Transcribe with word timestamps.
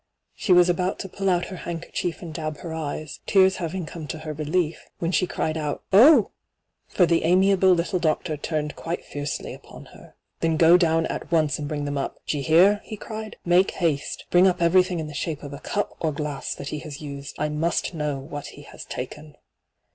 She 0.33 0.51
was 0.51 0.67
aboat 0.67 0.97
to 1.01 1.07
pull 1.09 1.29
out 1.29 1.45
her 1.53 1.57
handkerchief 1.57 2.23
and 2.23 2.33
dab 2.33 2.57
her 2.61 2.73
eyes, 2.73 3.19
tears 3.27 3.57
having 3.57 3.85
come 3.85 4.07
to 4.07 4.17
her 4.17 4.33
relief, 4.33 4.87
when 4.97 5.11
she 5.11 5.27
cried 5.27 5.57
out 5.57 5.83
* 5.91 5.93
Oh 5.93 6.31
I' 6.89 6.93
for 6.95 7.05
the 7.05 7.23
amiable 7.23 7.69
little 7.73 7.99
doctor 7.99 8.35
turned 8.35 8.75
quite 8.75 9.05
fiercely 9.05 9.53
upon 9.53 9.85
her.' 9.93 10.15
Then 10.39 10.57
go 10.57 10.75
down 10.75 11.05
at 11.05 11.31
once 11.31 11.59
and 11.59 11.67
bring 11.67 11.85
t^em 11.85 11.99
up 11.99 12.15
^ 12.15 12.17
d'ye 12.25 12.41
hear 12.41 12.79
V 12.81 12.89
he 12.89 12.97
cried.' 12.97 13.37
Make 13.45 13.73
haate! 13.73 14.23
Bring 14.31 14.47
up 14.47 14.59
everything 14.59 14.97
in 14.99 15.05
the 15.05 15.13
shape 15.13 15.43
of 15.43 15.53
a 15.53 15.59
cup 15.59 15.95
or 15.99 16.11
glass 16.11 16.55
that 16.55 16.69
he 16.69 16.79
has 16.79 16.99
used. 16.99 17.35
I 17.37 17.49
must 17.49 17.93
know 17.93 18.17
what 18.17 18.47
he 18.47 18.63
has 18.63 18.85
taken.' 18.85 19.35